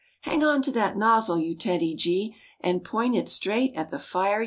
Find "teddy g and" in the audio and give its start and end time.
1.53-2.83